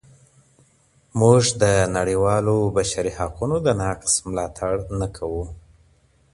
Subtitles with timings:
[1.19, 1.63] موږ د
[1.97, 5.43] نړیوالو بشري حقونو د نقض ملاتړ نه کوو.